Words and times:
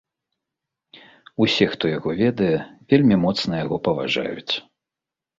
Усе, 1.43 1.65
хто 1.73 1.85
яго 1.97 2.09
ведае, 2.21 2.55
вельмі 2.93 3.15
моцна 3.27 3.53
яго 3.65 3.77
паважаюць. 3.89 4.53